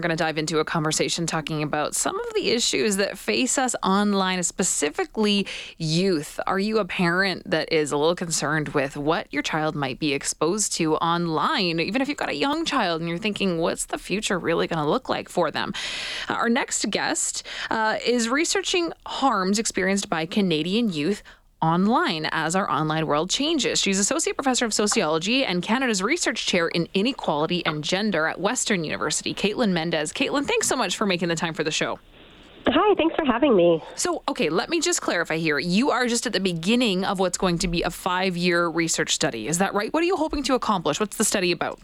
We're 0.00 0.06
going 0.06 0.16
to 0.16 0.22
dive 0.22 0.38
into 0.38 0.60
a 0.60 0.64
conversation 0.64 1.26
talking 1.26 1.60
about 1.60 1.96
some 1.96 2.20
of 2.20 2.32
the 2.34 2.50
issues 2.52 2.98
that 2.98 3.18
face 3.18 3.58
us 3.58 3.74
online, 3.82 4.40
specifically 4.44 5.44
youth. 5.76 6.38
Are 6.46 6.60
you 6.60 6.78
a 6.78 6.84
parent 6.84 7.50
that 7.50 7.72
is 7.72 7.90
a 7.90 7.96
little 7.96 8.14
concerned 8.14 8.68
with 8.68 8.96
what 8.96 9.26
your 9.32 9.42
child 9.42 9.74
might 9.74 9.98
be 9.98 10.12
exposed 10.14 10.72
to 10.74 10.94
online, 10.98 11.80
even 11.80 12.00
if 12.00 12.06
you've 12.06 12.16
got 12.16 12.28
a 12.28 12.36
young 12.36 12.64
child 12.64 13.00
and 13.00 13.08
you're 13.08 13.18
thinking, 13.18 13.58
what's 13.58 13.86
the 13.86 13.98
future 13.98 14.38
really 14.38 14.68
going 14.68 14.80
to 14.80 14.88
look 14.88 15.08
like 15.08 15.28
for 15.28 15.50
them? 15.50 15.74
Our 16.28 16.48
next 16.48 16.88
guest 16.90 17.44
uh, 17.68 17.98
is 18.06 18.28
researching 18.28 18.92
harms 19.04 19.58
experienced 19.58 20.08
by 20.08 20.26
Canadian 20.26 20.92
youth 20.92 21.24
online 21.60 22.28
as 22.30 22.54
our 22.54 22.70
online 22.70 23.06
world 23.06 23.30
changes. 23.30 23.80
She's 23.80 23.98
Associate 23.98 24.34
Professor 24.34 24.64
of 24.64 24.72
Sociology 24.72 25.44
and 25.44 25.62
Canada's 25.62 26.02
Research 26.02 26.46
Chair 26.46 26.68
in 26.68 26.88
Inequality 26.94 27.64
and 27.66 27.82
Gender 27.82 28.26
at 28.26 28.40
Western 28.40 28.84
University. 28.84 29.34
Kaitlynn 29.34 29.72
Mendes. 29.72 30.12
Kaitlynn, 30.12 30.46
thanks 30.46 30.68
so 30.68 30.76
much 30.76 30.96
for 30.96 31.06
making 31.06 31.28
the 31.28 31.36
time 31.36 31.54
for 31.54 31.64
the 31.64 31.70
show. 31.70 31.98
Hi, 32.66 32.94
thanks 32.96 33.14
for 33.16 33.24
having 33.24 33.56
me. 33.56 33.82
So, 33.94 34.22
okay, 34.28 34.50
let 34.50 34.68
me 34.68 34.80
just 34.80 35.00
clarify 35.00 35.36
here. 35.36 35.58
You 35.58 35.90
are 35.90 36.06
just 36.06 36.26
at 36.26 36.32
the 36.32 36.40
beginning 36.40 37.04
of 37.04 37.18
what's 37.18 37.38
going 37.38 37.58
to 37.58 37.68
be 37.68 37.82
a 37.82 37.90
five 37.90 38.36
year 38.36 38.68
research 38.68 39.14
study. 39.14 39.48
Is 39.48 39.58
that 39.58 39.74
right? 39.74 39.92
What 39.92 40.02
are 40.02 40.06
you 40.06 40.16
hoping 40.16 40.42
to 40.44 40.54
accomplish? 40.54 41.00
What's 41.00 41.16
the 41.16 41.24
study 41.24 41.52
about? 41.52 41.80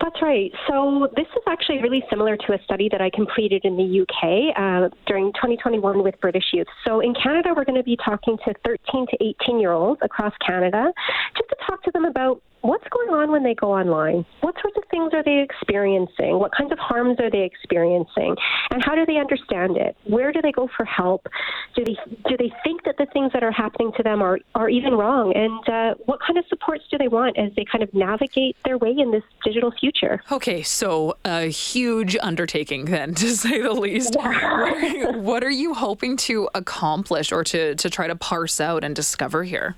That's 0.00 0.20
right. 0.22 0.50
So 0.68 1.08
this 1.16 1.26
is 1.36 1.42
actually 1.46 1.82
really 1.82 2.02
similar 2.10 2.36
to 2.36 2.52
a 2.54 2.58
study 2.64 2.88
that 2.90 3.00
I 3.00 3.10
completed 3.10 3.64
in 3.64 3.76
the 3.76 4.00
UK 4.02 4.56
uh, 4.56 4.88
during 5.06 5.32
2021 5.34 6.02
with 6.02 6.20
British 6.20 6.44
youth. 6.52 6.66
So 6.86 7.00
in 7.00 7.14
Canada, 7.14 7.50
we're 7.54 7.64
going 7.64 7.78
to 7.78 7.84
be 7.84 7.96
talking 8.04 8.36
to 8.44 8.54
13 8.64 9.06
to 9.10 9.24
18 9.44 9.60
year 9.60 9.72
olds 9.72 10.00
across 10.02 10.32
Canada 10.44 10.92
just 11.36 11.48
to 11.50 11.56
talk 11.66 11.82
to 11.84 11.90
them 11.92 12.04
about 12.04 12.42
what's 12.62 12.86
going 12.90 13.10
on 13.10 13.30
when 13.30 13.42
they 13.42 13.54
go 13.54 13.72
online? 13.72 14.24
What 14.40 14.54
sorts 14.60 14.76
of 14.76 14.84
things 14.90 15.12
are 15.14 15.22
they 15.22 15.40
experiencing? 15.40 16.38
What 16.38 16.52
kinds 16.56 16.72
of 16.72 16.78
harms 16.78 17.18
are 17.20 17.30
they 17.30 17.42
experiencing? 17.42 18.36
And 18.70 18.82
how 18.84 18.94
do 18.94 19.06
they 19.06 19.16
understand 19.16 19.76
it? 19.76 19.96
Where 20.04 20.32
do 20.32 20.40
they 20.42 20.52
go 20.52 20.68
for 20.76 20.84
help? 20.84 21.26
Do 21.74 21.84
they 21.84 21.96
do 22.28 22.36
they 22.36 22.52
think 22.64 22.84
that 22.84 22.96
the 22.98 23.06
things 23.12 23.32
that 23.32 23.42
are 23.42 23.52
happening 23.52 23.92
to 23.96 24.02
them 24.02 24.22
are, 24.22 24.38
are 24.54 24.68
even 24.68 24.94
wrong? 24.94 25.32
And 25.34 25.68
uh, 25.68 25.94
what 26.06 26.20
kind 26.20 26.38
of 26.38 26.44
supports 26.48 26.84
do 26.90 26.98
they 26.98 27.08
want 27.08 27.38
as 27.38 27.52
they 27.56 27.64
kind 27.64 27.82
of 27.82 27.92
navigate 27.94 28.56
their 28.64 28.78
way 28.78 28.94
in 28.96 29.10
this 29.10 29.24
digital 29.44 29.72
future? 29.78 30.22
Okay, 30.30 30.62
so 30.62 31.16
a 31.24 31.46
huge 31.46 32.16
undertaking 32.20 32.86
then, 32.86 33.14
to 33.20 33.28
say 33.36 33.60
the 33.60 33.72
least. 33.72 34.16
Yeah. 34.18 35.16
what 35.16 35.44
are 35.44 35.50
you 35.50 35.74
hoping 35.74 36.16
to 36.18 36.48
accomplish 36.54 37.32
or 37.32 37.44
to, 37.44 37.74
to 37.74 37.90
try 37.90 38.06
to 38.06 38.16
parse 38.16 38.60
out 38.60 38.84
and 38.84 38.94
discover 38.94 39.44
here? 39.44 39.76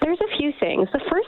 There's 0.00 0.20
a 0.20 0.36
few 0.38 0.52
things. 0.60 0.88
The 0.92 1.00
first 1.10 1.27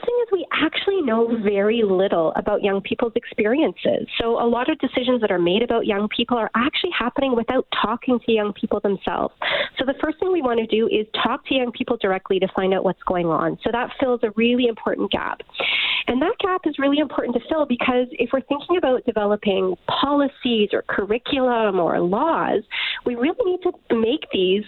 actually 0.61 1.01
know 1.01 1.37
very 1.43 1.83
little 1.83 2.33
about 2.35 2.63
young 2.63 2.81
people's 2.81 3.13
experiences. 3.15 4.07
So 4.19 4.41
a 4.41 4.47
lot 4.47 4.69
of 4.69 4.77
decisions 4.79 5.21
that 5.21 5.31
are 5.31 5.39
made 5.39 5.63
about 5.63 5.85
young 5.85 6.07
people 6.15 6.37
are 6.37 6.51
actually 6.55 6.91
happening 6.97 7.35
without 7.35 7.67
talking 7.81 8.19
to 8.25 8.31
young 8.31 8.53
people 8.53 8.79
themselves. 8.79 9.33
So 9.77 9.85
the 9.85 9.95
first 10.01 10.19
thing 10.19 10.31
we 10.31 10.41
want 10.41 10.59
to 10.59 10.67
do 10.67 10.87
is 10.87 11.07
talk 11.23 11.45
to 11.47 11.55
young 11.55 11.71
people 11.71 11.97
directly 11.97 12.39
to 12.39 12.47
find 12.55 12.73
out 12.73 12.83
what's 12.83 13.01
going 13.03 13.27
on. 13.27 13.57
So 13.63 13.71
that 13.71 13.89
fills 13.99 14.21
a 14.23 14.31
really 14.35 14.67
important 14.67 15.11
gap. 15.11 15.41
And 16.07 16.21
that 16.21 16.33
gap 16.39 16.61
is 16.65 16.77
really 16.79 16.99
important 16.99 17.35
to 17.35 17.41
fill 17.47 17.65
because 17.65 18.07
if 18.11 18.31
we're 18.33 18.41
thinking 18.41 18.77
about 18.77 19.05
developing 19.05 19.75
policies 19.87 20.69
or 20.73 20.83
curriculum 20.87 21.79
or 21.79 21.99
laws, 21.99 22.63
we 23.05 23.15
really 23.15 23.37
need 23.45 23.59
to 23.63 23.95
make 23.95 24.25
these 24.33 24.63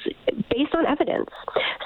based 0.50 0.74
on 0.76 0.86
evidence. 0.86 1.30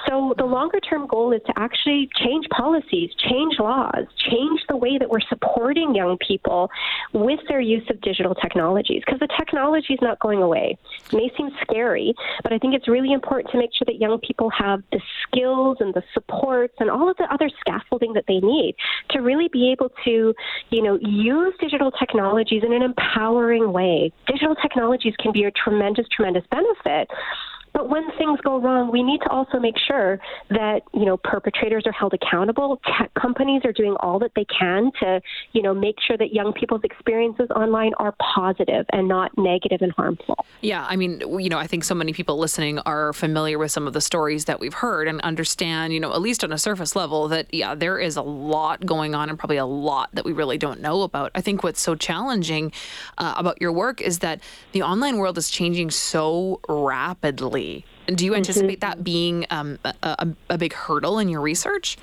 So 0.07 0.33
the 0.37 0.45
longer 0.45 0.79
term 0.79 1.07
goal 1.07 1.33
is 1.33 1.41
to 1.47 1.53
actually 1.57 2.09
change 2.23 2.47
policies, 2.49 3.09
change 3.29 3.55
laws, 3.59 3.96
change 4.29 4.61
the 4.69 4.75
way 4.75 4.97
that 4.97 5.09
we're 5.09 5.21
supporting 5.29 5.95
young 5.95 6.17
people 6.25 6.69
with 7.13 7.39
their 7.47 7.61
use 7.61 7.83
of 7.89 7.99
digital 8.01 8.35
technologies 8.35 9.01
because 9.05 9.19
the 9.19 9.27
technology 9.37 9.93
is 9.93 9.99
not 10.01 10.19
going 10.19 10.41
away. 10.41 10.77
It 11.11 11.15
may 11.15 11.31
seem 11.37 11.49
scary, 11.61 12.13
but 12.43 12.53
I 12.53 12.57
think 12.57 12.73
it's 12.73 12.87
really 12.87 13.13
important 13.13 13.51
to 13.51 13.57
make 13.57 13.71
sure 13.73 13.85
that 13.85 13.99
young 13.99 14.19
people 14.19 14.49
have 14.49 14.81
the 14.91 15.01
skills 15.23 15.77
and 15.79 15.93
the 15.93 16.03
supports 16.13 16.75
and 16.79 16.89
all 16.89 17.09
of 17.09 17.17
the 17.17 17.31
other 17.31 17.49
scaffolding 17.59 18.13
that 18.13 18.25
they 18.27 18.39
need 18.39 18.75
to 19.11 19.19
really 19.19 19.47
be 19.47 19.71
able 19.71 19.91
to, 20.05 20.33
you 20.69 20.81
know, 20.81 20.97
use 21.01 21.53
digital 21.59 21.91
technologies 21.91 22.63
in 22.63 22.73
an 22.73 22.81
empowering 22.81 23.71
way. 23.71 24.11
Digital 24.27 24.55
technologies 24.55 25.13
can 25.19 25.31
be 25.31 25.43
a 25.43 25.51
tremendous, 25.51 26.07
tremendous 26.09 26.43
benefit. 26.51 27.09
But 27.77 27.89
when 27.91 28.09
things 28.17 28.39
go 28.41 28.59
wrong, 28.59 28.91
we 28.91 29.03
need 29.03 29.19
to 29.19 29.29
also 29.29 29.59
make 29.59 29.75
sure 29.87 30.19
that 30.49 30.81
you 30.95 31.05
know 31.05 31.15
perpetrators 31.15 31.83
are 31.85 31.91
held 31.91 32.11
accountable. 32.15 32.81
Tech 32.97 33.13
companies 33.13 33.61
are 33.65 33.71
doing 33.71 33.95
all 33.99 34.17
that 34.17 34.31
they 34.35 34.45
can 34.45 34.91
to 34.99 35.21
you 35.53 35.61
know 35.61 35.75
make 35.75 35.97
sure 36.07 36.17
that 36.17 36.33
young 36.33 36.53
people's 36.53 36.81
experiences 36.83 37.47
online 37.55 37.91
are 37.99 38.15
positive 38.33 38.87
and 38.91 39.07
not 39.07 39.31
negative 39.37 39.83
and 39.83 39.91
harmful. 39.91 40.43
Yeah, 40.61 40.87
I 40.89 40.95
mean, 40.95 41.21
you 41.39 41.49
know, 41.49 41.59
I 41.59 41.67
think 41.67 41.83
so 41.83 41.93
many 41.93 42.13
people 42.13 42.39
listening 42.39 42.79
are 42.79 43.13
familiar 43.13 43.59
with 43.59 43.71
some 43.71 43.85
of 43.85 43.93
the 43.93 44.01
stories 44.01 44.45
that 44.45 44.59
we've 44.59 44.73
heard 44.73 45.07
and 45.07 45.21
understand, 45.21 45.93
you 45.93 45.99
know, 45.99 46.13
at 46.13 46.21
least 46.21 46.43
on 46.43 46.51
a 46.51 46.57
surface 46.57 46.95
level, 46.95 47.27
that 47.27 47.53
yeah, 47.53 47.75
there 47.75 47.99
is 47.99 48.17
a 48.17 48.23
lot 48.23 48.87
going 48.87 49.13
on 49.13 49.29
and 49.29 49.37
probably 49.37 49.57
a 49.57 49.67
lot 49.67 50.09
that 50.13 50.25
we 50.25 50.33
really 50.33 50.57
don't 50.57 50.81
know 50.81 51.03
about. 51.03 51.29
I 51.35 51.41
think 51.41 51.61
what's 51.61 51.79
so 51.79 51.93
challenging 51.93 52.71
uh, 53.19 53.35
about 53.37 53.61
your 53.61 53.71
work 53.71 54.01
is 54.01 54.17
that 54.19 54.39
the 54.71 54.81
online 54.81 55.17
world 55.17 55.37
is 55.37 55.51
changing 55.51 55.91
so 55.91 56.59
rapidly 56.67 57.66
do 58.07 58.25
you 58.25 58.35
anticipate 58.35 58.79
mm-hmm. 58.79 58.89
that 58.89 59.03
being 59.03 59.45
um, 59.49 59.79
a, 59.83 59.93
a, 60.03 60.27
a 60.51 60.57
big 60.57 60.73
hurdle 60.73 61.19
in 61.19 61.29
your 61.29 61.41
research? 61.41 61.97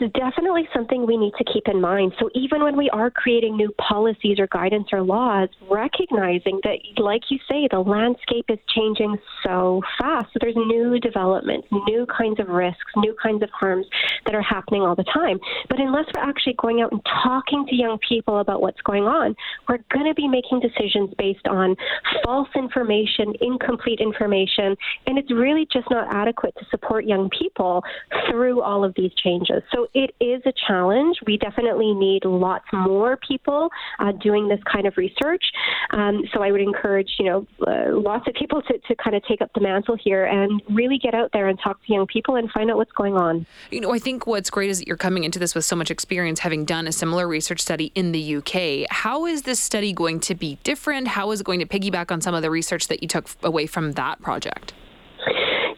It's 0.00 0.12
definitely 0.14 0.68
something 0.74 1.06
we 1.06 1.16
need 1.16 1.32
to 1.38 1.44
keep 1.44 1.68
in 1.68 1.80
mind. 1.80 2.12
So 2.18 2.30
even 2.34 2.62
when 2.62 2.76
we 2.76 2.88
are 2.90 3.10
creating 3.10 3.56
new 3.56 3.72
policies 3.72 4.38
or 4.38 4.46
guidance 4.48 4.88
or 4.92 5.02
laws, 5.02 5.48
recognizing 5.70 6.60
that, 6.64 6.78
like 6.96 7.22
you 7.30 7.38
say, 7.50 7.68
the 7.70 7.80
landscape 7.80 8.46
is 8.48 8.58
changing 8.74 9.16
so 9.44 9.82
fast. 9.98 10.26
So 10.32 10.38
there's 10.40 10.56
new 10.56 10.98
developments, 10.98 11.68
new 11.70 12.06
kinds 12.06 12.40
of 12.40 12.48
risks, 12.48 12.80
new 12.96 13.14
kinds 13.22 13.42
of 13.42 13.50
harms 13.50 13.86
that 14.26 14.34
are 14.34 14.42
happening 14.42 14.82
all 14.82 14.94
the 14.94 15.04
time. 15.04 15.38
But 15.68 15.80
unless 15.80 16.06
we're 16.14 16.22
actually 16.22 16.54
going 16.54 16.80
out 16.80 16.92
and 16.92 17.00
talking 17.22 17.66
to 17.66 17.74
young 17.74 17.98
people 18.08 18.38
about 18.38 18.60
what's 18.62 18.80
going 18.82 19.04
on, 19.04 19.34
we're 19.68 19.78
going 19.92 20.06
to 20.06 20.14
be 20.14 20.28
making 20.28 20.60
decisions 20.60 21.12
based 21.18 21.46
on 21.48 21.76
false 22.24 22.48
information, 22.56 23.34
incomplete 23.40 24.00
information, 24.00 24.76
and 25.06 25.18
it's 25.18 25.30
really 25.30 25.66
just 25.72 25.90
not 25.90 26.12
adequate 26.14 26.54
to 26.58 26.64
support 26.70 27.04
young 27.04 27.28
people 27.30 27.82
through 28.28 28.62
all 28.62 28.84
of 28.84 28.94
these 28.96 29.12
changes. 29.22 29.62
So 29.74 29.88
it 29.94 30.14
is 30.20 30.42
a 30.46 30.52
challenge. 30.66 31.16
We 31.26 31.36
definitely 31.36 31.94
need 31.94 32.24
lots 32.24 32.66
more 32.72 33.18
people 33.26 33.70
uh, 33.98 34.12
doing 34.12 34.48
this 34.48 34.60
kind 34.70 34.86
of 34.86 34.96
research. 34.96 35.44
Um, 35.90 36.22
so 36.32 36.42
I 36.42 36.52
would 36.52 36.60
encourage, 36.60 37.10
you 37.18 37.26
know, 37.26 37.46
uh, 37.66 37.98
lots 37.98 38.26
of 38.28 38.34
people 38.34 38.62
to, 38.62 38.78
to 38.78 38.94
kind 38.96 39.16
of 39.16 39.24
take 39.24 39.40
up 39.40 39.50
the 39.54 39.60
mantle 39.60 39.96
here 40.02 40.24
and 40.24 40.62
really 40.70 40.98
get 40.98 41.14
out 41.14 41.30
there 41.32 41.48
and 41.48 41.58
talk 41.62 41.84
to 41.86 41.92
young 41.92 42.06
people 42.06 42.36
and 42.36 42.50
find 42.50 42.70
out 42.70 42.76
what's 42.76 42.92
going 42.92 43.16
on. 43.16 43.46
You 43.70 43.80
know, 43.80 43.92
I 43.92 43.98
think 43.98 44.26
what's 44.26 44.50
great 44.50 44.70
is 44.70 44.78
that 44.78 44.86
you're 44.86 44.96
coming 44.96 45.24
into 45.24 45.38
this 45.38 45.54
with 45.54 45.64
so 45.64 45.76
much 45.76 45.90
experience, 45.90 46.40
having 46.40 46.64
done 46.64 46.86
a 46.86 46.92
similar 46.92 47.26
research 47.26 47.60
study 47.60 47.92
in 47.94 48.12
the 48.12 48.36
UK. 48.36 48.90
How 48.90 49.26
is 49.26 49.42
this 49.42 49.60
study 49.60 49.92
going 49.92 50.20
to 50.20 50.34
be 50.34 50.58
different? 50.62 51.08
How 51.08 51.30
is 51.32 51.40
it 51.40 51.44
going 51.44 51.60
to 51.60 51.66
piggyback 51.66 52.10
on 52.10 52.20
some 52.20 52.34
of 52.34 52.42
the 52.42 52.50
research 52.50 52.88
that 52.88 53.02
you 53.02 53.08
took 53.08 53.28
away 53.42 53.66
from 53.66 53.92
that 53.92 54.20
project? 54.22 54.72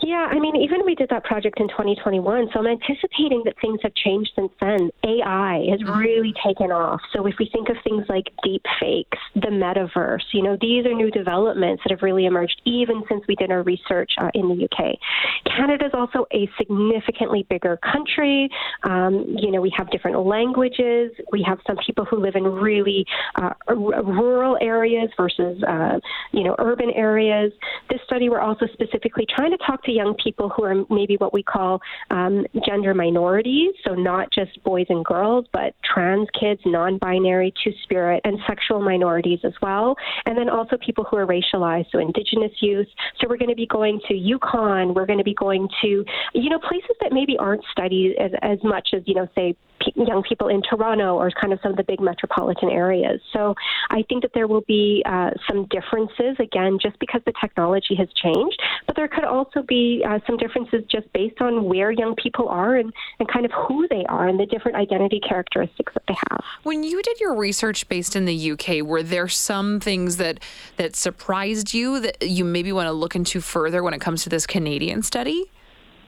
Yeah, 0.03 0.27
I 0.29 0.41
mean, 0.41 0.57
even 0.57 0.85
we 0.85 0.97
did 0.97 1.11
that 1.11 1.23
project 1.23 1.61
in 1.61 1.69
2021, 1.69 2.49
so 2.53 2.59
I'm 2.59 2.67
anticipating 2.67 3.43
that 3.45 3.55
things 3.61 3.79
have 3.85 3.95
changed 3.95 4.33
since 4.35 4.51
then. 4.61 4.91
AI 5.05 5.65
has 5.71 5.81
mm-hmm. 5.81 5.97
really 5.97 6.35
taken 6.45 6.73
off. 6.73 7.01
So 7.13 7.25
if 7.27 7.37
we 7.39 7.49
think 7.53 7.69
of 7.69 7.77
things 7.85 8.05
like 8.09 8.25
deep 8.43 8.63
fakes, 8.81 9.19
the 9.37 9.55
metaverse, 9.55 10.25
you 10.33 10.43
know, 10.43 10.59
these 10.61 10.87
are 10.87 10.93
new 10.93 11.13
developments 11.13 11.85
that 11.85 11.93
have 11.93 12.03
really 12.03 12.27
emerged 12.27 12.61
even 12.65 13.05
since 13.09 13.23
we 13.29 13.37
did 13.37 13.53
our 13.53 13.63
research 13.63 14.11
uh, 14.21 14.31
in 14.35 14.49
the 14.49 14.65
UK. 14.65 14.99
Canada 15.47 15.87
is 15.87 15.93
also 15.95 16.27
a 16.35 16.51
significantly 16.59 17.47
bigger 17.49 17.79
country. 17.93 18.49
Um, 18.83 19.37
you 19.39 19.53
know, 19.53 19.61
we 19.61 19.73
have 19.77 19.89
different 19.91 20.19
languages. 20.27 21.13
We 21.31 21.45
have 21.47 21.59
some 21.65 21.77
people 21.87 22.05
who 22.07 22.17
live 22.21 22.35
in 22.35 22.43
really 22.43 23.07
uh, 23.37 23.53
rural 23.69 24.59
areas 24.61 25.11
versus, 25.17 25.63
uh, 25.63 26.01
you 26.33 26.43
know, 26.43 26.57
urban 26.59 26.91
areas. 26.91 27.53
This 27.89 28.01
study, 28.05 28.29
we're 28.29 28.41
also 28.41 28.67
specifically 28.73 29.27
trying 29.37 29.53
to 29.53 29.59
talk 29.59 29.85
to 29.85 29.92
young 29.93 30.15
people 30.23 30.49
who 30.49 30.65
are 30.65 30.85
maybe 30.91 31.17
what 31.17 31.33
we 31.33 31.43
call 31.43 31.81
um, 32.11 32.47
gender 32.67 32.95
minorities, 32.95 33.75
so 33.87 33.95
not 33.95 34.31
just 34.33 34.63
boys 34.65 34.87
and 34.89 35.05
girls, 35.05 35.47
but 35.53 35.75
trans 35.85 36.29
kids, 36.39 36.61
non 36.65 36.99
binary, 36.99 37.53
two 37.63 37.73
spirit, 37.85 38.21
and 38.25 38.39
sexual 38.47 38.81
minorities 38.81 39.41
as 39.45 39.53
well. 39.63 39.95
And 40.27 40.37
then 40.37 40.49
also 40.49 40.77
people 40.85 41.05
who 41.05 41.17
are 41.17 41.27
racialized, 41.27 41.87
so 41.93 41.99
Indigenous 41.99 42.53
youth. 42.61 42.89
So 43.21 43.29
we're 43.29 43.39
going 43.39 43.51
to 43.51 43.57
be 43.57 43.67
going 43.67 44.01
to 44.09 44.15
Yukon, 44.15 44.95
we're 44.95 45.07
going 45.07 45.19
to 45.19 45.25
be 45.25 45.35
going 45.35 45.69
to, 45.83 46.05
you 46.35 46.51
know, 46.51 46.59
places 46.59 46.97
that 47.01 47.13
maybe 47.13 47.37
aren't 47.39 47.65
studied 47.71 48.17
as, 48.17 48.31
as 48.43 48.59
much 48.63 48.91
as, 48.95 49.03
you 49.07 49.15
know, 49.15 49.29
say, 49.35 49.57
young 49.95 50.23
people 50.23 50.49
in 50.49 50.63
Toronto 50.63 51.17
or 51.17 51.31
kind 51.31 51.53
of 51.53 51.61
some 51.63 51.73
of 51.73 51.77
the 51.77 51.85
big 51.85 52.01
metropolitan 52.01 52.71
areas. 52.71 53.21
So 53.33 53.55
I 53.91 54.03
think 54.09 54.23
that 54.23 54.33
there 54.35 54.47
will 54.47 54.63
be 54.63 55.03
uh, 55.07 55.31
some 55.49 55.67
differences, 55.67 56.37
again, 56.39 56.79
just 56.81 56.99
because 56.99 57.23
the 57.27 57.33
technology 57.41 57.95
has 57.97 58.09
changed. 58.15 58.61
but 58.87 58.97
there 58.97 59.09
could 59.09 59.25
also 59.25 59.63
be 59.63 60.05
uh, 60.07 60.19
some 60.27 60.37
differences 60.37 60.85
just 60.91 61.13
based 61.13 61.41
on 61.41 61.65
where 61.65 61.91
young 61.91 62.15
people 62.15 62.49
are 62.49 62.77
and, 62.77 62.93
and 63.19 63.29
kind 63.29 63.45
of 63.45 63.53
who 63.53 63.87
they 63.89 64.05
are 64.09 64.29
and 64.29 64.39
the 64.39 64.47
different 64.47 64.77
identity 64.77 65.21
characteristics 65.21 65.93
that 65.95 66.03
they 66.09 66.15
have. 66.31 66.45
When 66.63 66.83
you 66.83 67.03
did 67.03 67.21
your 67.21 67.35
research 67.35 67.89
based 67.89 68.17
in 68.17 68.25
the 68.25 68.53
UK, 68.53 68.85
were 68.85 69.03
there 69.03 69.29
some 69.29 69.81
things 69.81 70.17
that 70.17 70.41
that 70.77 70.97
surprised 70.97 71.75
you 71.75 72.01
that 72.01 72.29
you 72.29 72.45
maybe 72.45 72.73
want 72.73 72.87
to 72.87 72.93
look 72.93 73.15
into 73.15 73.41
further 73.41 73.83
when 73.83 73.95
it 73.95 74.01
comes 74.01 74.23
to 74.25 74.29
this 74.29 74.47
Canadian 74.47 75.03
study? 75.03 75.51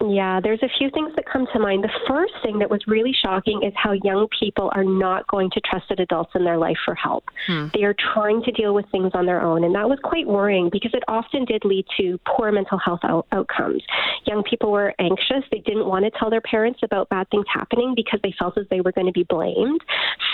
Yeah, 0.00 0.40
there's 0.42 0.62
a 0.62 0.68
few 0.78 0.90
things 0.90 1.12
that 1.16 1.24
come 1.30 1.46
to 1.52 1.58
mind. 1.58 1.84
The 1.84 1.90
first 2.08 2.34
thing 2.42 2.58
that 2.58 2.70
was 2.70 2.80
really 2.86 3.12
shocking 3.12 3.62
is 3.62 3.72
how 3.76 3.92
young 3.92 4.28
people 4.38 4.70
are 4.74 4.84
not 4.84 5.26
going 5.28 5.50
to 5.50 5.60
trusted 5.60 6.00
adults 6.00 6.32
in 6.34 6.44
their 6.44 6.58
life 6.58 6.76
for 6.84 6.94
help. 6.94 7.24
Hmm. 7.46 7.68
They 7.72 7.84
are 7.84 7.94
trying 8.12 8.42
to 8.42 8.52
deal 8.52 8.74
with 8.74 8.86
things 8.90 9.12
on 9.14 9.26
their 9.26 9.40
own. 9.40 9.64
And 9.64 9.74
that 9.74 9.88
was 9.88 9.98
quite 10.02 10.26
worrying 10.26 10.68
because 10.70 10.92
it 10.94 11.02
often 11.08 11.44
did 11.44 11.64
lead 11.64 11.86
to 11.98 12.18
poor 12.26 12.52
mental 12.52 12.78
health 12.78 13.00
out- 13.04 13.26
outcomes. 13.32 13.82
Young 14.26 14.42
people 14.42 14.72
were 14.72 14.94
anxious. 14.98 15.44
They 15.50 15.60
didn't 15.60 15.86
want 15.86 16.04
to 16.04 16.10
tell 16.18 16.28
their 16.28 16.40
parents 16.42 16.80
about 16.82 17.08
bad 17.08 17.28
things 17.30 17.46
happening 17.52 17.94
because 17.94 18.20
they 18.22 18.34
felt 18.38 18.58
as 18.58 18.66
they 18.70 18.80
were 18.80 18.92
going 18.92 19.06
to 19.06 19.12
be 19.12 19.24
blamed. 19.24 19.80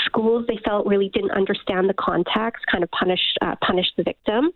Schools, 0.07 0.47
they 0.49 0.59
felt 0.65 0.87
really 0.87 1.11
didn't 1.13 1.33
understand 1.33 1.89
the 1.89 1.95
context, 1.95 2.65
kind 2.71 2.85
of 2.85 2.91
punish, 2.91 3.21
uh, 3.43 3.55
punish 3.65 3.87
the 3.97 4.03
victim. 4.03 4.51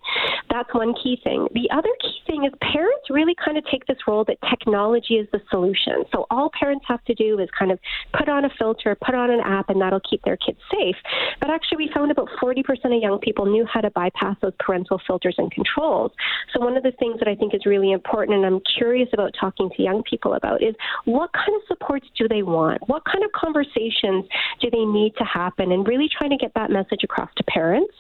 That's 0.50 0.72
one 0.74 0.94
key 0.94 1.18
thing. 1.22 1.48
The 1.54 1.70
other 1.70 1.90
key 2.00 2.18
thing 2.26 2.44
is 2.44 2.52
parents 2.60 3.10
really 3.10 3.34
kind 3.42 3.58
of 3.58 3.64
take 3.66 3.86
this 3.86 3.98
role 4.06 4.24
that 4.24 4.38
technology 4.48 4.84
technology 4.84 5.14
is 5.14 5.28
the 5.32 5.40
solution. 5.50 6.04
So 6.12 6.26
all 6.30 6.50
parents 6.58 6.84
have 6.88 7.02
to 7.04 7.14
do 7.14 7.38
is 7.38 7.48
kind 7.58 7.70
of 7.70 7.78
put 8.16 8.28
on 8.28 8.44
a 8.44 8.50
filter, 8.58 8.96
put 9.00 9.14
on 9.14 9.30
an 9.30 9.40
app, 9.40 9.68
and 9.68 9.80
that'll 9.80 10.00
keep 10.08 10.22
their 10.24 10.36
kids 10.36 10.58
safe. 10.70 10.96
But 11.40 11.50
actually, 11.50 11.86
we 11.86 11.90
found 11.94 12.10
about 12.10 12.28
40% 12.42 12.62
of 12.84 13.02
young 13.02 13.18
people 13.20 13.46
knew 13.46 13.66
how 13.66 13.80
to 13.80 13.90
bypass 13.90 14.36
those 14.42 14.52
parental 14.58 15.00
filters 15.06 15.34
and 15.38 15.50
controls. 15.50 16.12
So 16.52 16.60
one 16.60 16.76
of 16.76 16.82
the 16.82 16.92
things 16.92 17.18
that 17.18 17.28
I 17.28 17.34
think 17.34 17.54
is 17.54 17.66
really 17.66 17.92
important, 17.92 18.36
and 18.36 18.46
I'm 18.46 18.60
curious 18.78 19.08
about 19.12 19.34
talking 19.38 19.70
to 19.76 19.82
young 19.82 20.02
people 20.02 20.34
about, 20.34 20.62
is 20.62 20.74
what 21.04 21.32
kind 21.32 21.54
of 21.54 21.62
supports 21.66 22.06
do 22.16 22.28
they 22.28 22.42
want? 22.42 22.82
What 22.88 23.04
kind 23.04 23.24
of 23.24 23.32
conversations 23.32 24.24
do 24.60 24.70
they 24.70 24.84
need 24.84 25.14
to 25.18 25.24
happen? 25.34 25.72
And 25.72 25.86
really 25.86 26.08
trying 26.08 26.30
to 26.30 26.36
get 26.36 26.52
that 26.54 26.70
message 26.70 27.02
across 27.02 27.30
to 27.36 27.44
parents. 27.44 27.94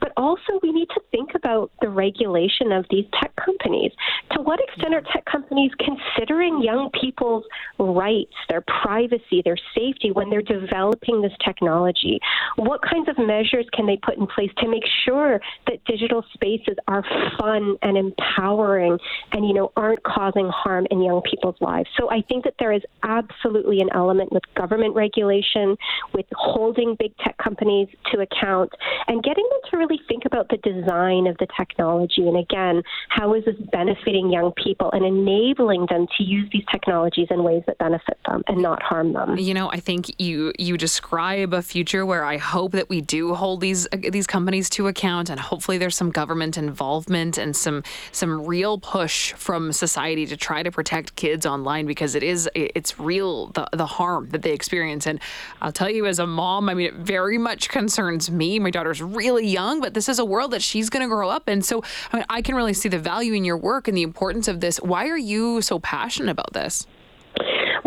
But 0.00 0.09
also, 0.16 0.58
we 0.62 0.72
need 0.72 0.88
to 0.90 1.00
think 1.10 1.30
about 1.34 1.70
the 1.80 1.88
regulation 1.88 2.72
of 2.72 2.86
these 2.90 3.04
tech 3.20 3.32
companies. 3.36 3.92
To 4.32 4.42
what 4.42 4.60
extent 4.60 4.94
are 4.94 5.02
tech 5.12 5.24
companies 5.24 5.70
considering 5.78 6.62
young 6.62 6.90
people's 7.00 7.44
rights, 7.78 8.34
their 8.48 8.62
privacy, 8.82 9.42
their 9.44 9.58
safety 9.74 10.10
when 10.12 10.30
they're 10.30 10.42
developing 10.42 11.22
this 11.22 11.32
technology? 11.44 12.18
What 12.56 12.80
kinds 12.82 13.08
of 13.08 13.18
measures 13.18 13.66
can 13.72 13.86
they 13.86 13.98
put 14.02 14.16
in 14.16 14.26
place 14.26 14.50
to 14.58 14.68
make 14.68 14.84
sure 15.04 15.40
that 15.66 15.84
digital 15.84 16.24
spaces 16.34 16.76
are 16.88 17.04
fun 17.38 17.76
and 17.82 17.96
empowering 17.96 18.98
and, 19.32 19.46
you 19.46 19.54
know, 19.54 19.72
aren't 19.76 20.02
causing 20.02 20.48
harm 20.48 20.86
in 20.90 21.02
young 21.02 21.22
people's 21.22 21.56
lives? 21.60 21.88
So 21.98 22.10
I 22.10 22.22
think 22.22 22.44
that 22.44 22.54
there 22.58 22.72
is 22.72 22.82
absolutely 23.02 23.80
an 23.80 23.88
element 23.94 24.32
with 24.32 24.42
government 24.54 24.94
regulation, 24.94 25.76
with 26.14 26.26
holding 26.32 26.96
big 26.98 27.16
tech 27.18 27.36
companies 27.38 27.88
to 28.12 28.20
account, 28.20 28.70
and 29.08 29.22
getting 29.22 29.46
them 29.50 29.60
to 29.70 29.76
really 29.76 29.99
think 30.08 30.24
about 30.24 30.48
the 30.48 30.56
design 30.58 31.26
of 31.26 31.36
the 31.38 31.46
technology. 31.56 32.28
And 32.28 32.36
again, 32.36 32.82
how 33.08 33.34
is 33.34 33.44
this 33.44 33.56
benefiting 33.72 34.30
young 34.30 34.52
people 34.52 34.90
and 34.92 35.04
enabling 35.04 35.86
them 35.90 36.06
to 36.18 36.24
use 36.24 36.48
these 36.52 36.64
technologies 36.70 37.28
in 37.30 37.42
ways 37.42 37.62
that 37.66 37.78
benefit 37.78 38.18
them 38.26 38.42
and 38.46 38.62
not 38.62 38.82
harm 38.82 39.12
them. 39.12 39.36
You 39.38 39.54
know, 39.54 39.70
I 39.70 39.80
think 39.80 40.20
you 40.20 40.52
you 40.58 40.76
describe 40.76 41.52
a 41.52 41.62
future 41.62 42.04
where 42.06 42.24
I 42.24 42.36
hope 42.36 42.72
that 42.72 42.88
we 42.88 43.00
do 43.00 43.34
hold 43.34 43.60
these 43.60 43.86
these 43.92 44.26
companies 44.26 44.70
to 44.70 44.86
account, 44.86 45.30
and 45.30 45.40
hopefully 45.40 45.78
there's 45.78 45.96
some 45.96 46.10
government 46.10 46.56
involvement 46.56 47.38
and 47.38 47.56
some 47.56 47.82
some 48.12 48.46
real 48.46 48.78
push 48.78 49.32
from 49.34 49.72
society 49.72 50.26
to 50.26 50.36
try 50.36 50.62
to 50.62 50.70
protect 50.70 51.16
kids 51.16 51.46
online 51.46 51.86
because 51.86 52.14
it 52.14 52.22
is 52.22 52.48
it's 52.54 52.98
real 52.98 53.48
the 53.48 53.68
the 53.72 53.86
harm 53.86 54.28
that 54.30 54.42
they 54.42 54.52
experience. 54.52 55.06
And 55.06 55.20
I'll 55.60 55.72
tell 55.72 55.90
you, 55.90 56.06
as 56.06 56.18
a 56.18 56.26
mom, 56.26 56.68
I 56.68 56.74
mean, 56.74 56.86
it 56.86 56.94
very 56.94 57.38
much 57.38 57.68
concerns 57.68 58.30
me. 58.30 58.58
My 58.58 58.70
daughter's 58.70 59.02
really 59.02 59.46
young, 59.46 59.80
but 59.80 59.89
this 59.94 60.08
is 60.08 60.18
a 60.18 60.24
world 60.24 60.52
that 60.52 60.62
she's 60.62 60.88
going 60.88 61.02
to 61.02 61.08
grow 61.08 61.28
up 61.28 61.48
in. 61.48 61.60
So 61.60 61.84
I 62.12 62.16
mean, 62.16 62.26
I 62.30 62.40
can 62.40 62.54
really 62.54 62.74
see 62.74 62.88
the 62.88 62.98
value 62.98 63.34
in 63.34 63.44
your 63.44 63.58
work 63.58 63.88
and 63.88 63.96
the 63.96 64.02
importance 64.02 64.48
of 64.48 64.60
this. 64.60 64.78
Why 64.78 65.08
are 65.08 65.18
you 65.18 65.60
so 65.60 65.78
passionate? 65.78 66.30
about 66.30 66.52
this? 66.52 66.86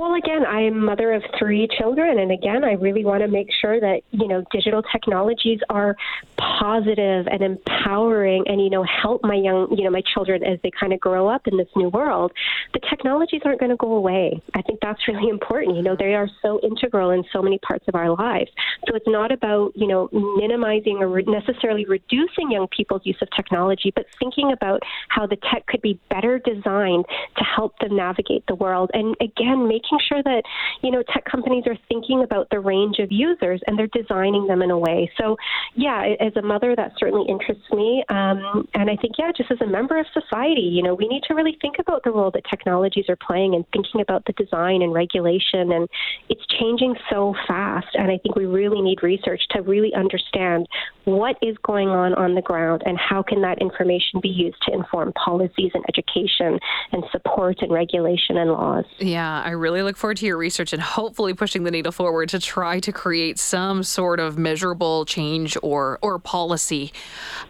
Well, 0.04 0.16
again, 0.16 0.46
I'm 0.46 0.84
mother 0.84 1.14
of 1.14 1.24
three 1.40 1.66
children, 1.80 2.20
and 2.20 2.30
again, 2.30 2.66
I 2.66 2.74
really 2.74 3.06
want 3.06 3.22
to 3.22 3.30
make 3.30 3.48
sure 3.62 3.80
that 3.80 4.02
you 4.12 4.28
know 4.28 4.44
digital 4.52 4.84
technologies 4.84 5.62
are 5.70 5.96
positive 6.36 7.26
and 7.32 7.42
empowering, 7.42 8.44
and 8.48 8.62
you 8.62 8.70
know 8.70 8.84
help 8.84 9.24
my 9.24 9.36
young 9.36 9.74
you 9.74 9.86
know 9.86 9.90
my 9.90 10.02
children 10.14 10.44
as 10.44 10.60
they 10.62 10.72
kind 10.78 10.92
of 10.92 11.00
grow 11.00 11.30
up 11.30 11.48
in 11.48 11.56
this 11.56 11.70
new 11.78 11.88
world. 11.88 12.34
The 12.74 12.82
technologies 12.90 13.44
aren't 13.46 13.62
going 13.62 13.70
to 13.70 13.78
go 13.78 13.94
away. 13.94 14.42
I 14.54 14.62
think 14.62 14.82
that's 14.82 15.08
really 15.08 15.30
important. 15.30 15.78
You 15.78 15.84
know, 15.84 15.96
they 15.98 16.16
are 16.16 16.28
so 16.42 16.60
integral 16.60 17.12
in 17.12 17.24
so 17.32 17.42
many 17.42 17.58
parts 17.60 17.88
of 17.88 17.96
our 17.96 18.10
lives. 18.14 18.52
So 18.90 18.96
it's 18.98 19.08
not 19.08 19.32
about 19.32 19.72
you 19.74 19.88
know 19.88 20.10
minimizing 20.12 20.98
or 20.98 21.08
re- 21.08 21.24
necessarily 21.26 21.86
reducing 21.86 22.52
young 22.52 22.68
people's 22.68 23.06
use 23.06 23.22
of 23.22 23.30
technology, 23.34 23.94
but 23.96 24.08
thinking 24.20 24.52
about 24.52 24.82
how 25.08 25.28
the 25.28 25.38
tech 25.38 25.66
could 25.68 25.82
be 25.82 25.98
better 26.10 26.40
designed 26.40 27.06
to 27.38 27.44
help 27.46 27.80
them 27.80 27.96
navigate 27.96 28.44
the 28.48 28.56
world, 28.56 28.92
and 28.94 29.16
again, 29.22 29.66
make 29.66 29.93
making 29.94 30.06
sure 30.08 30.24
that 30.24 30.44
you 30.82 30.92
know 30.92 31.04
tech 31.14 31.26
companies 31.26 31.64
are 31.68 31.78
thinking 31.90 32.24
about 32.24 32.48
the 32.52 32.60
range 32.60 33.00
of 33.00 33.12
users 33.12 33.62
and 33.68 33.78
they're 33.78 33.88
designing 33.88 34.48
them 34.48 34.62
in 34.62 34.72
a 34.72 34.78
way. 34.78 35.12
So, 35.20 35.36
yeah, 35.76 36.14
as 36.20 36.36
a 36.36 36.42
mother, 36.42 36.76
that 36.76 36.94
certainly 36.98 37.26
interests 37.30 37.64
me, 37.72 38.04
um, 38.10 38.68
and 38.74 38.90
I 38.90 38.96
think 38.96 39.16
yeah, 39.18 39.32
just 39.36 39.52
as 39.52 39.62
a 39.62 39.68
member 39.68 40.00
of 40.00 40.06
society, 40.14 40.62
you 40.62 40.84
know, 40.84 40.96
we 40.96 41.08
need 41.08 41.24
to 41.28 41.34
really 41.34 41.58
think 41.62 41.76
about 41.80 42.04
the 42.04 42.12
role 42.12 42.32
that 42.32 42.44
technologies 42.50 43.06
are 43.10 43.18
playing 43.18 43.56
and 43.56 43.66
thinking 43.72 44.02
about 44.02 44.26
the 44.26 44.34
design 44.34 44.82
and 44.82 44.94
regulation, 44.94 45.72
and 45.72 45.88
it's 46.30 46.46
changing 46.60 46.96
so 47.10 47.36
fast, 47.48 47.88
and 47.94 48.12
I 48.12 48.18
think 48.18 48.36
we 48.36 48.46
really 48.46 48.82
need 48.82 49.04
research 49.04 49.42
to 49.52 49.62
really 49.62 49.94
understand 49.94 50.68
what 51.06 51.38
is 51.42 51.56
going 51.64 51.90
on 51.90 52.14
on 52.14 52.36
the 52.36 52.42
ground 52.42 52.84
and 52.86 52.98
how 52.98 53.22
can 53.22 53.42
that 53.42 53.60
information 53.60 54.20
be 54.22 54.30
used 54.30 54.58
to 54.64 54.74
inform 54.74 55.12
policies 55.14 55.72
and 55.74 55.84
education 55.90 56.60
and 56.92 57.04
support 57.12 57.58
and 57.62 57.72
regulation 57.72 58.38
and 58.38 58.52
laws. 58.52 58.86
Yeah, 59.00 59.42
I 59.42 59.52
really 59.52 59.73
look 59.82 59.98
forward 59.98 60.18
to 60.18 60.26
your 60.26 60.38
research 60.38 60.74
and 60.74 60.82
hopefully 60.82 61.34
pushing 61.34 61.64
the 61.64 61.72
needle 61.72 61.92
forward 61.92 62.30
to 62.30 62.40
try 62.40 62.80
to 62.80 62.92
create 62.92 63.40
some 63.40 63.84
sort 63.84 64.20
of 64.20 64.38
measurable 64.38 65.06
change 65.06 65.58
or 65.64 66.00
or 66.02 66.20
policy. 66.20 66.94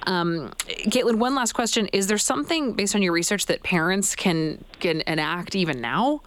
Um, 0.07 0.51
Kaitlynn, 0.67 1.15
one 1.15 1.35
last 1.35 1.53
question: 1.53 1.87
Is 1.87 2.07
there 2.07 2.17
something 2.17 2.73
based 2.73 2.95
on 2.95 3.01
your 3.01 3.13
research 3.13 3.47
that 3.47 3.63
parents 3.63 4.15
can 4.15 4.63
can 4.79 5.01
enact 5.07 5.55
even 5.55 5.81
now? 5.81 6.21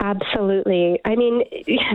Absolutely. 0.00 0.98
I 1.04 1.14
mean, 1.14 1.42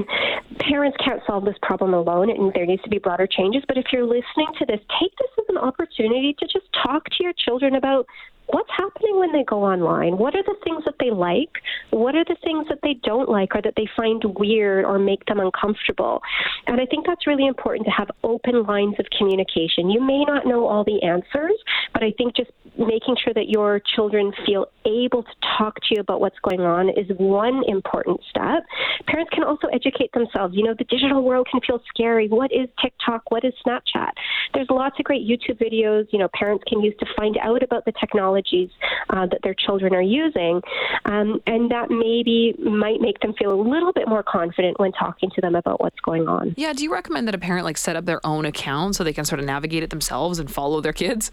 parents 0.60 0.96
can't 1.04 1.22
solve 1.26 1.44
this 1.44 1.56
problem 1.64 1.94
alone, 1.94 2.30
and 2.30 2.54
there 2.54 2.66
needs 2.66 2.84
to 2.84 2.90
be 2.90 3.00
broader 3.00 3.26
changes. 3.26 3.64
But 3.68 3.78
if 3.78 3.86
you're 3.92 4.06
listening 4.06 4.48
to 4.60 4.66
this, 4.66 4.80
take 5.00 5.12
this 5.18 5.30
as 5.40 5.46
an 5.50 5.58
opportunity 5.58 6.36
to 6.40 6.46
just 6.46 6.66
talk 6.86 7.06
to 7.06 7.24
your 7.24 7.34
children 7.34 7.76
about 7.76 8.06
what's 8.48 8.70
happening 8.76 9.20
when 9.20 9.32
they 9.32 9.44
go 9.44 9.64
online? 9.64 10.18
What 10.18 10.36
are 10.36 10.44
the 10.44 10.56
things 10.64 10.84
that 10.86 10.96
they 11.00 11.10
like? 11.10 11.50
What 11.92 12.16
are 12.16 12.26
the 12.26 12.36
things 12.44 12.68
that 12.70 12.80
they 12.84 12.96
don't 13.04 13.30
like 13.30 13.56
or 13.56 13.62
that 13.62 13.74
they 13.76 13.88
find 13.96 14.24
weird 14.38 14.86
or 14.86 15.00
make 15.00 15.26
them 15.26 15.40
uncomfortable? 15.40 16.22
And 16.68 16.80
I 16.80 16.86
think 16.86 17.06
that's 17.06 17.28
really 17.28 17.48
important 17.48 17.86
to 17.86 17.92
have 17.92 18.10
open 18.24 18.64
lines 18.64 18.96
of 19.00 19.06
communication. 19.18 19.90
You 19.90 20.02
may 20.02 20.24
not 20.26 20.46
know 20.46 20.68
all 20.68 20.84
the 20.84 21.02
answers, 21.04 21.58
but 21.94 22.04
I 22.04 22.12
think 22.18 22.36
just 22.36 22.52
making 22.78 23.16
sure 23.24 23.34
that 23.34 23.48
your 23.48 23.82
children 23.96 24.34
feel 24.46 24.68
able 24.86 25.24
to 25.24 25.36
talk 25.58 25.76
to 25.76 25.96
you 25.96 26.02
about 26.02 26.20
what's 26.20 26.38
going 26.44 26.62
on 26.62 26.90
is 26.90 27.10
one 27.18 27.64
important 27.68 28.20
step. 28.30 28.64
Parents 29.08 29.32
can 29.34 29.44
also 29.44 29.68
educate 29.68 30.12
themselves. 30.14 30.56
You 30.56 30.64
know, 30.64 30.76
the 30.78 30.84
digital 30.86 31.24
world 31.24 31.48
can 31.50 31.62
feel 31.66 31.82
scary. 31.90 32.28
What 32.28 32.52
is 32.52 32.68
TikTok? 32.82 33.32
What 33.32 33.46
is 33.46 33.54
Snapchat? 33.66 34.12
There's 34.54 34.68
lots 34.70 35.00
of 35.00 35.06
great 35.06 35.26
YouTube 35.26 35.58
videos, 35.58 36.08
you 36.12 36.20
know, 36.20 36.28
parents 36.38 36.64
can 36.68 36.82
use 36.82 36.94
to 37.00 37.06
find 37.16 37.38
out 37.42 37.64
about 37.64 37.86
the 37.86 37.94
technology 37.94 38.35
technologies 38.36 38.70
uh, 39.10 39.26
that 39.28 39.40
their 39.44 39.54
children 39.54 39.94
are 39.94 40.02
using, 40.02 40.62
um, 41.06 41.42
and 41.48 41.72
that 41.72 41.90
maybe 41.90 42.56
might 42.60 43.02
make 43.02 43.20
them 43.20 43.34
feel 43.38 43.52
a 43.52 43.62
little 43.62 43.94
bit 43.94 44.08
more 44.08 44.24
confident 44.24 44.80
when 44.80 44.92
talking 44.94 45.30
to 45.36 45.42
them 45.42 45.56
about 45.56 45.82
what's 45.82 46.00
going 46.02 46.28
on. 46.28 46.54
Yeah, 46.58 46.74
do 46.74 46.84
you 46.84 46.92
recommend 46.92 47.28
that 47.28 47.36
a 47.36 47.38
parent 47.38 47.66
like 47.66 47.78
set 47.78 47.96
up 47.96 48.06
their 48.06 48.26
own 48.26 48.46
account 48.46 48.96
so 48.96 49.04
they 49.04 49.14
can 49.14 49.26
sort 49.26 49.40
of 49.40 49.46
navigate 49.46 49.84
it 49.84 49.90
themselves 49.90 50.40
and 50.40 50.52
follow 50.52 50.82
their 50.82 50.94
kids? 50.94 51.32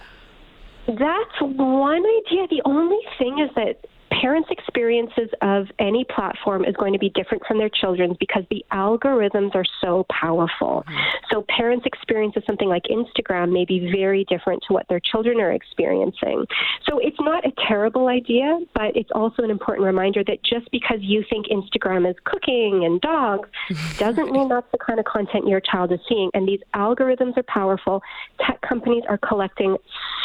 That's 0.86 1.40
one 1.40 2.02
idea. 2.26 2.48
The 2.50 2.62
only 2.64 2.98
thing 3.18 3.38
is 3.38 3.50
that 3.54 3.86
parents' 4.20 4.48
experiences 4.50 5.30
of 5.40 5.66
any 5.78 6.04
platform 6.04 6.64
is 6.64 6.74
going 6.76 6.92
to 6.92 6.98
be 6.98 7.10
different 7.10 7.42
from 7.46 7.58
their 7.58 7.68
children's 7.68 8.16
because 8.18 8.44
the 8.50 8.64
algorithms 8.72 9.54
are 9.54 9.64
so 9.80 10.04
powerful. 10.10 10.84
Mm-hmm. 10.86 10.98
So 11.30 11.44
parents' 11.48 11.86
experience 11.86 12.34
of 12.36 12.42
something 12.46 12.68
like 12.68 12.82
Instagram 12.84 13.52
may 13.52 13.64
be 13.64 13.90
very 13.92 14.24
different 14.28 14.62
to 14.68 14.74
what 14.74 14.86
their 14.88 15.00
children 15.00 15.40
are 15.40 15.52
experiencing. 15.52 16.44
So 16.88 16.98
it's 16.98 17.20
not 17.20 17.46
a 17.46 17.52
terrible 17.66 18.08
idea, 18.08 18.60
but 18.74 18.96
it's 18.96 19.10
also 19.14 19.42
an 19.42 19.50
important 19.50 19.86
reminder 19.86 20.22
that 20.24 20.42
just 20.44 20.70
because 20.70 20.98
you 21.00 21.24
think 21.30 21.46
Instagram 21.46 22.08
is 22.08 22.16
cooking 22.24 22.84
and 22.84 23.00
dogs 23.00 23.48
doesn't 23.98 24.30
mean 24.30 24.48
that's 24.48 24.70
the 24.72 24.78
kind 24.78 24.98
of 24.98 25.06
content 25.06 25.48
your 25.48 25.60
child 25.60 25.92
is 25.92 26.00
seeing. 26.08 26.30
And 26.34 26.46
these 26.46 26.60
algorithms 26.74 27.36
are 27.36 27.44
powerful. 27.44 28.02
Tech 28.46 28.60
companies 28.60 29.04
are 29.08 29.18
collecting 29.18 29.76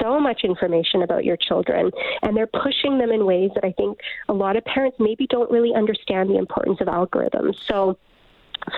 so 0.02 0.20
much 0.20 0.42
information 0.44 1.04
about 1.04 1.24
your 1.24 1.38
children, 1.38 1.92
and 2.22 2.36
they're 2.36 2.48
pushing 2.48 2.98
them 2.98 3.12
in 3.12 3.26
ways 3.26 3.52
that 3.56 3.64
I 3.64 3.72
think 3.78 4.00
a 4.28 4.34
lot 4.34 4.58
of 4.58 4.66
parents 4.66 4.98
maybe 5.00 5.28
don't 5.28 5.50
really 5.50 5.74
understand 5.74 6.30
the 6.30 6.38
importance 6.38 6.82
of 6.82 6.88
algorithms. 6.88 7.56
So 7.66 7.98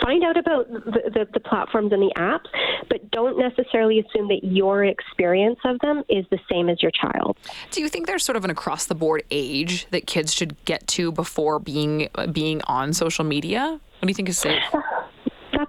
find 0.02 0.24
out 0.24 0.38
about 0.38 0.70
the, 0.70 1.10
the, 1.14 1.28
the, 1.34 1.40
platforms 1.40 1.92
and 1.92 2.02
the 2.02 2.14
apps, 2.16 2.46
but 2.90 3.10
don't 3.12 3.38
necessarily 3.40 4.00
assume 4.00 4.28
that 4.28 4.44
your 4.44 4.84
experience 4.84 5.60
of 5.66 5.80
them 5.80 6.04
is 6.10 6.26
the 6.30 6.40
same 6.52 6.70
as 6.70 6.82
your 6.82 6.92
child. 6.92 7.38
Do 7.72 7.82
you 7.82 7.90
think 7.90 8.08
there's 8.08 8.24
sort 8.24 8.36
of 8.36 8.44
an 8.44 8.52
across 8.52 8.86
the 8.86 8.96
board 8.96 9.24
age 9.32 9.88
that 9.92 10.06
kids 10.06 10.34
should 10.34 10.64
get 10.66 10.88
to 10.90 11.12
before 11.12 11.60
being 11.60 12.10
being 12.32 12.62
on 12.68 12.94
social 12.94 13.26
media? 13.26 13.80
What 14.00 14.02
do 14.02 14.08
you 14.08 14.14
think 14.14 14.30
is 14.30 14.38
safe? 14.38 14.62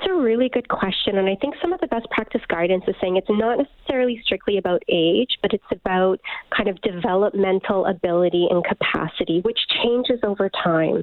That's 0.01 0.13
a 0.13 0.15
really 0.15 0.49
good 0.49 0.69
question. 0.69 1.19
And 1.19 1.29
I 1.29 1.37
think 1.41 1.55
some 1.61 1.73
of 1.73 1.81
the 1.81 1.87
best 1.87 2.09
practice 2.11 2.41
guidance 2.49 2.85
is 2.89 2.95
saying 3.01 3.17
it's 3.17 3.27
not 3.29 3.59
necessarily 3.59 4.21
strictly 4.25 4.57
about 4.57 4.83
age, 4.89 5.39
but 5.43 5.53
it's 5.53 5.65
about 5.71 6.21
kind 6.57 6.69
of 6.69 6.81
developmental 6.81 7.87
ability 7.87 8.49
and 8.51 8.65
capacity, 8.65 9.41
which 9.41 9.59
changes 9.83 10.21
over 10.23 10.49
time. 10.49 11.03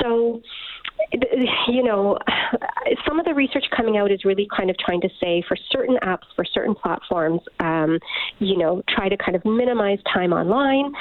So, 0.00 0.42
you 1.68 1.82
know, 1.82 2.18
some 3.06 3.20
of 3.20 3.24
the 3.24 3.34
research 3.34 3.66
coming 3.76 3.98
out 3.98 4.10
is 4.10 4.24
really 4.24 4.48
kind 4.54 4.70
of 4.70 4.76
trying 4.78 5.00
to 5.02 5.08
say 5.20 5.42
for 5.46 5.56
certain 5.70 5.98
apps, 6.02 6.26
for 6.34 6.44
certain 6.44 6.74
platforms, 6.74 7.40
um, 7.60 7.98
you 8.38 8.58
know, 8.58 8.82
try 8.88 9.08
to 9.08 9.16
kind 9.16 9.36
of 9.36 9.44
minimize 9.44 9.98
time 10.12 10.32
online 10.32 10.92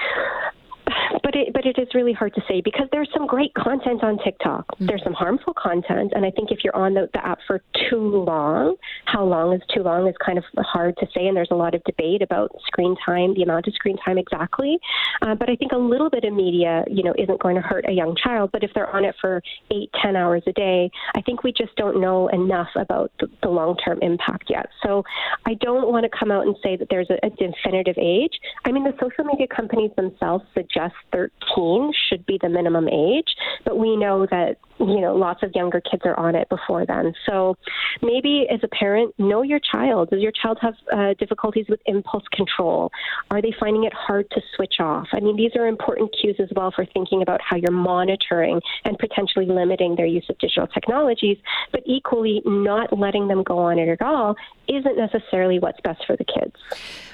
but 1.24 1.36
it 1.36 1.54
but 1.54 1.66
it 1.66 1.78
is 1.78 1.88
really 1.94 2.14
hard 2.14 2.34
to 2.36 2.42
say 2.48 2.62
because 2.62 2.88
there's 2.92 3.10
some 3.14 3.28
great 3.28 3.54
content 3.54 4.04
on 4.04 4.18
TikTok. 4.24 4.68
Mm-hmm. 4.68 4.86
There's 4.88 5.04
some 5.04 5.14
harmful 5.14 5.54
content, 5.54 6.14
and 6.16 6.26
I 6.26 6.32
think 6.32 6.52
if 6.52 6.60
you're 6.64 6.76
on 6.76 6.94
the, 6.94 7.10
the 7.14 7.26
app 7.26 7.40
for 7.48 7.62
too 7.90 8.24
long, 8.24 8.76
how 9.06 9.24
long 9.24 9.54
is 9.54 9.62
too 9.74 9.82
long 9.82 10.08
is 10.08 10.16
kind 10.24 10.38
of 10.38 10.44
hard 10.58 10.96
to 10.98 11.08
say, 11.16 11.28
and 11.28 11.36
there's 11.36 11.52
a 11.52 11.56
lot 11.56 11.76
of 11.76 11.84
debate 11.84 12.22
about 12.22 12.52
screen 12.66 12.96
time, 13.06 13.34
the 13.34 13.44
amount 13.44 13.68
of 13.68 13.74
screen 13.74 13.98
time 13.98 14.18
exactly. 14.18 14.78
Uh, 15.22 15.36
but 15.36 15.50
I 15.50 15.56
think 15.56 15.72
a 15.72 15.78
little 15.78 16.10
bit 16.10 16.24
of 16.24 16.34
media, 16.34 16.84
you 16.90 17.04
know, 17.04 17.14
isn't 17.18 17.40
going 17.40 17.56
to 17.56 17.62
hurt 17.62 17.86
a 17.88 17.92
young 17.92 18.16
child. 18.16 18.52
But 18.52 18.64
if 18.64 18.72
they're 18.74 18.90
on 18.90 19.06
it 19.06 19.16
for 19.20 19.42
eight, 19.72 19.90
ten 20.02 20.16
hours 20.16 20.44
a 20.48 20.54
day, 20.54 20.90
I 21.16 21.22
think 21.22 21.44
we 21.44 21.52
just 21.52 21.76
don't 21.76 22.02
know 22.02 22.28
enough 22.30 22.70
about 22.76 23.12
the, 23.20 23.28
the 23.42 23.50
long-term 23.50 24.00
impact 24.02 24.46
yet. 24.50 24.68
So 24.86 25.04
I 25.46 25.54
don't 25.56 25.92
want 25.92 26.04
to 26.04 26.18
come 26.18 26.32
out 26.32 26.46
and 26.46 26.56
say 26.64 26.76
that 26.76 26.88
there's 26.90 27.10
a, 27.10 27.26
a 27.26 27.30
definitive 27.30 27.96
age. 27.98 28.34
I 28.66 28.72
mean, 28.72 28.84
the 28.84 28.94
social 29.02 29.24
media 29.24 29.48
companies 29.48 29.92
themselves 29.96 30.44
suggest 30.54 30.83
13 31.12 31.94
should 32.10 32.25
be 32.25 32.40
the 32.42 32.50
minimum 32.50 32.88
age, 32.88 33.36
but 33.66 33.78
we 33.78 33.96
know 33.96 34.25
that 34.30 34.58
you 34.88 35.02
know 35.02 35.16
lots 35.16 35.44
of 35.44 35.52
younger 35.56 35.82
kids 35.82 36.02
are 36.06 36.18
on 36.20 36.36
it 36.36 36.50
before 36.50 36.86
then. 36.86 37.13
So 37.25 37.58
maybe 38.02 38.48
as 38.52 38.60
a 38.63 38.68
parent, 38.68 39.13
know 39.18 39.42
your 39.42 39.60
child. 39.60 40.10
Does 40.10 40.22
your 40.22 40.32
child 40.32 40.58
have 40.62 40.75
uh, 40.92 41.13
difficulties 41.20 41.66
with 41.70 41.80
impulse 41.86 42.24
control? 42.34 42.92
Are 43.32 43.42
they 43.42 43.54
finding 43.60 43.84
it 43.84 43.94
hard 43.94 44.30
to 44.32 44.42
switch 44.56 44.75
off? 44.80 45.08
I 45.13 45.20
mean, 45.20 45.36
these 45.36 45.52
are 45.56 45.68
important 45.68 46.16
cues 46.20 46.36
as 46.40 46.50
well 46.56 46.72
for 46.72 46.86
thinking 46.86 47.22
about 47.22 47.42
how 47.42 47.58
you're 47.58 47.72
monitoring 47.72 48.62
and 48.86 48.98
potentially 48.98 49.46
limiting 49.46 49.96
their 49.96 50.06
use 50.06 50.25
of 50.30 50.38
digital 50.40 50.68
technologies, 50.68 51.38
but 51.72 51.82
equally 51.86 52.42
not 52.46 52.98
letting 52.98 53.28
them 53.28 53.44
go 53.44 53.60
on 53.60 53.80
it 53.80 53.90
at 53.90 54.02
all 54.02 54.36
isn't 54.68 54.98
necessarily 54.98 55.60
what's 55.60 55.80
best 55.82 56.06
for 56.06 56.16
the 56.16 56.24
kids. 56.24 56.56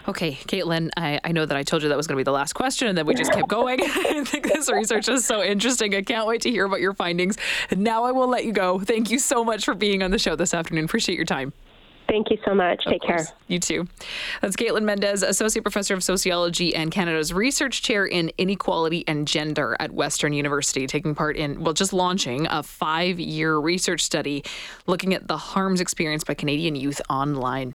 Okay, 0.07 0.33
Kaitlynn, 0.33 0.89
I, 0.97 1.19
I 1.23 1.31
know 1.31 1.45
that 1.45 1.57
I 1.57 1.63
told 1.63 1.83
you 1.83 1.89
that 1.89 1.97
was 1.97 2.07
going 2.07 2.15
to 2.15 2.19
be 2.19 2.23
the 2.23 2.31
last 2.31 2.53
question, 2.53 2.87
and 2.87 2.97
then 2.97 3.05
we 3.05 3.13
just 3.13 3.31
kept 3.31 3.47
going. 3.47 3.79
I 3.83 4.23
think 4.23 4.51
this 4.51 4.71
research 4.71 5.07
is 5.07 5.25
so 5.25 5.43
interesting. 5.43 5.93
I 5.93 6.01
can't 6.01 6.25
wait 6.25 6.41
to 6.41 6.49
hear 6.49 6.65
about 6.65 6.79
your 6.79 6.93
findings. 6.93 7.37
And 7.69 7.81
now 7.81 8.03
I 8.03 8.11
will 8.11 8.27
let 8.27 8.45
you 8.45 8.51
go. 8.51 8.79
Thank 8.79 9.11
you 9.11 9.19
so 9.19 9.43
much 9.43 9.65
for 9.65 9.73
being 9.73 10.03
on 10.03 10.11
the 10.11 10.19
show 10.19 10.35
this 10.35 10.53
afternoon. 10.53 10.85
Appreciate 10.85 11.15
your 11.15 11.25
time. 11.25 11.53
Thank 12.09 12.31
you 12.31 12.39
so 12.43 12.55
much. 12.55 12.83
Take 12.85 13.03
care. 13.03 13.27
You 13.47 13.59
too. 13.59 13.87
That's 14.41 14.55
Kaitlynn 14.55 14.81
Mendes, 14.81 15.21
Associate 15.21 15.61
Professor 15.61 15.93
of 15.93 16.03
Sociology 16.03 16.73
and 16.73 16.89
Canada's 16.89 17.31
Research 17.31 17.83
Chair 17.83 18.03
in 18.03 18.31
Inequality 18.39 19.03
and 19.07 19.27
Gender 19.27 19.77
at 19.79 19.91
Western 19.91 20.33
University, 20.33 20.87
taking 20.87 21.13
part 21.13 21.37
in, 21.37 21.63
well, 21.63 21.73
just 21.73 21.93
launching 21.93 22.47
a 22.49 22.63
five 22.63 23.19
year 23.19 23.57
research 23.57 24.01
study 24.01 24.43
looking 24.87 25.13
at 25.13 25.27
the 25.27 25.37
harms 25.37 25.81
experienced 25.81 26.25
by 26.25 26.33
Canadian 26.33 26.75
youth 26.75 26.99
online. 27.11 27.67